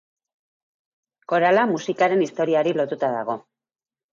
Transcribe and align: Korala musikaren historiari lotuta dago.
Korala 1.33 1.65
musikaren 1.73 2.25
historiari 2.27 2.77
lotuta 2.81 3.11
dago. 3.19 3.37